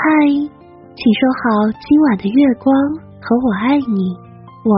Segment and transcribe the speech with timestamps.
[0.00, 2.72] 嗨，请收好今晚的月光
[3.18, 4.14] 和我爱你，
[4.62, 4.70] 我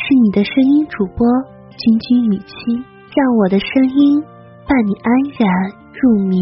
[0.00, 1.28] 是你的声音主播
[1.76, 2.80] 君君雨期，
[3.12, 4.24] 让我的声音
[4.64, 5.44] 伴你安然
[5.92, 6.40] 入眠。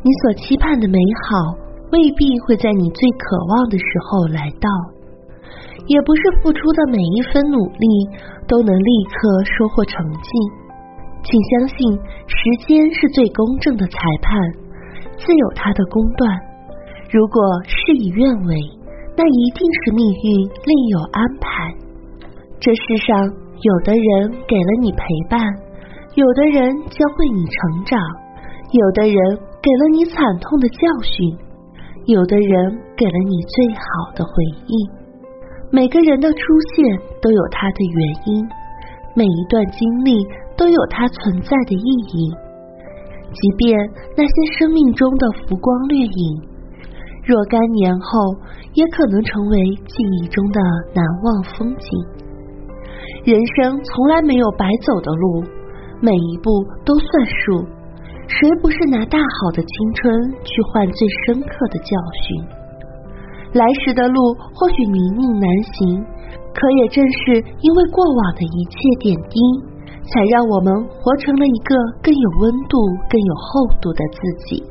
[0.00, 0.96] 你所期盼的美
[1.28, 1.52] 好，
[1.92, 4.70] 未必会在你最渴望的时候来到，
[5.86, 8.08] 也不是付出的每一分努力
[8.48, 10.61] 都能立刻收获成绩。
[11.24, 11.76] 请相信，
[12.26, 12.36] 时
[12.66, 14.36] 间是最公正的裁判，
[15.16, 16.28] 自有它的公断。
[17.10, 18.56] 如果事与愿违，
[19.16, 21.72] 那一定是命运另有安排。
[22.58, 23.16] 这世上，
[23.62, 25.40] 有的人给了你陪伴，
[26.14, 27.98] 有的人教会你成长，
[28.72, 31.38] 有的人给了你惨痛的教训，
[32.06, 34.32] 有的人给了你最好的回
[34.66, 34.74] 忆。
[35.70, 36.38] 每个人的出
[36.74, 38.48] 现都有他的原因，
[39.14, 40.26] 每一段经历。
[40.56, 42.30] 都有它存在的意义，
[43.32, 43.78] 即便
[44.16, 46.42] 那些生命中的浮光掠影，
[47.24, 48.36] 若干年后
[48.74, 50.60] 也可能成为记忆中的
[50.94, 51.88] 难忘风景。
[53.24, 55.44] 人生从来没有白走的路，
[56.00, 56.50] 每一步
[56.84, 57.66] 都算数。
[58.28, 62.44] 谁不是拿大好的青春去换最深刻的教训？
[63.52, 66.04] 来时的路或许泥泞难行，
[66.54, 69.38] 可也正是因为过往的一切点滴。
[70.04, 72.76] 才让我们活成了一个更有温度、
[73.08, 74.62] 更有厚度的自己。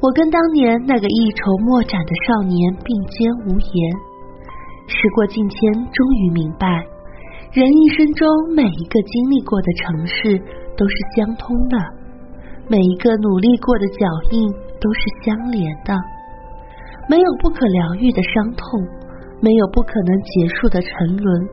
[0.00, 3.76] 我跟当年那个一筹莫展的少年并肩无言。
[4.88, 6.66] 时过境迁，终于明白，
[7.52, 10.38] 人一生中每一个经历过的城市
[10.76, 11.76] 都是相通的，
[12.66, 15.94] 每一个努力过的脚印都是相连的。
[17.08, 18.80] 没有不可疗愈的伤痛，
[19.40, 21.48] 没有不可能结束的沉沦。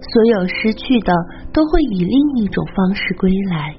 [0.00, 1.12] 所有失去的
[1.52, 3.74] 都会以另一种方式归来。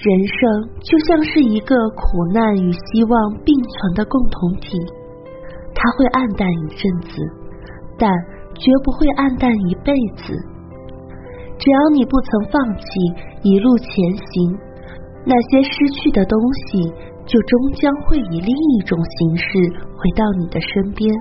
[0.00, 0.40] 人生
[0.80, 4.78] 就像是一个苦难与希望并存的共同体，
[5.74, 7.20] 它会暗淡一阵子，
[7.98, 8.10] 但
[8.54, 10.32] 绝不会暗淡一辈子。
[11.58, 12.84] 只要你不曾放弃，
[13.42, 14.58] 一路前行，
[15.26, 16.90] 那些失去的东西
[17.26, 19.44] 就终将会以另一种形式
[19.94, 21.14] 回到你的身边。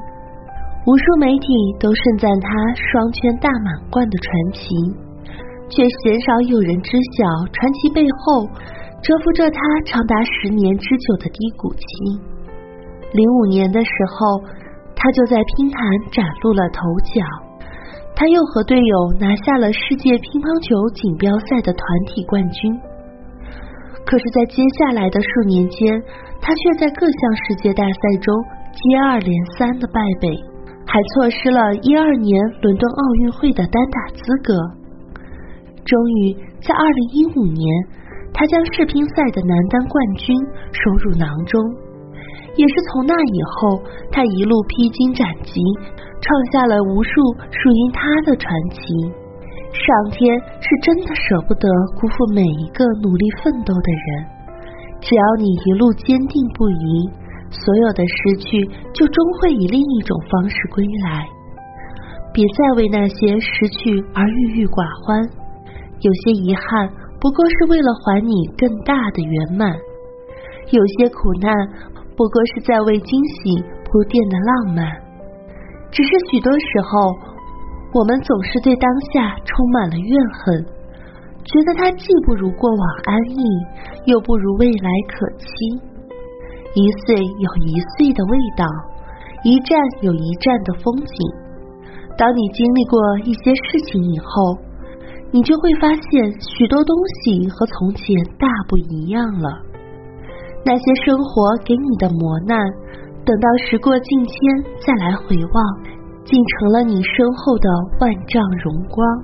[0.85, 1.47] 无数媒体
[1.79, 4.73] 都盛赞他双圈大满贯的传奇，
[5.69, 8.47] 却鲜少有人知晓传奇背后
[9.03, 11.85] 蛰伏着他长达十年之久的低谷期。
[13.11, 14.41] 零五年的时候，
[14.95, 15.79] 他就在乒坛
[16.11, 16.81] 崭露了头
[17.11, 17.21] 角，
[18.15, 22.71] 他又和队友拿下了世界乒乓球锦标赛的团体冠军。
[24.05, 26.01] 可是，在接下来的数年间，
[26.41, 28.33] 他却在各项世界大赛中
[28.73, 30.48] 接二连三的败北。
[30.91, 32.33] 还错失了一二年
[32.63, 34.57] 伦敦奥运会的单打资格。
[35.85, 36.33] 终于
[36.65, 37.63] 在二零一五年，
[38.33, 40.35] 他将世乒赛的男单冠军
[40.73, 41.61] 收入囊中。
[42.55, 43.79] 也是从那以后，
[44.11, 45.61] 他一路披荆斩棘，
[46.21, 47.11] 创下了无数
[47.53, 48.81] 属于他的传奇。
[49.69, 51.69] 上天是真的舍不得
[52.01, 54.25] 辜负每一个努力奋斗的人。
[54.99, 57.09] 只要你一路坚定不移。
[57.51, 61.25] 所有的失去，就终会以另一种方式归来。
[62.31, 65.17] 别再为那些失去而郁郁寡欢，
[66.01, 66.87] 有些遗憾
[67.19, 69.73] 不过是为了还你更大的圆满；
[70.69, 71.49] 有些苦难
[72.15, 73.57] 不过是在为惊喜
[73.89, 74.85] 铺垫的浪漫。
[75.89, 77.17] 只是许多时候，
[77.97, 80.65] 我们总是对当下充满了怨恨，
[81.43, 83.41] 觉得它既不如过往安逸，
[84.05, 85.47] 又不如未来可期。
[86.75, 88.65] 一岁有一岁的味道，
[89.43, 91.15] 一站有一站的风景。
[92.15, 94.57] 当你经历过一些事情以后，
[95.31, 99.49] 你就会发现许多东西和从前大不一样了。
[100.63, 102.59] 那些生活给你的磨难，
[103.25, 104.35] 等到时过境迁
[104.85, 105.63] 再来回望，
[106.23, 107.69] 竟成了你身后的
[107.99, 109.23] 万丈荣光。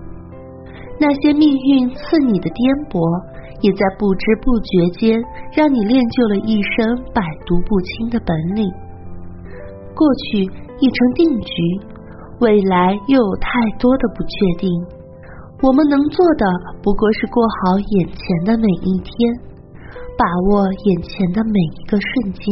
[1.00, 3.35] 那些命运赐你的颠簸。
[3.62, 5.22] 也在不知不觉间，
[5.54, 8.70] 让你练就了一身百毒不侵的本领。
[9.96, 10.44] 过去
[10.80, 11.54] 已成定局，
[12.42, 13.50] 未来又有太
[13.80, 14.70] 多的不确定。
[15.62, 16.46] 我们能做的，
[16.84, 19.14] 不过是过好眼前的每一天，
[20.18, 22.46] 把握眼前的每一个瞬间。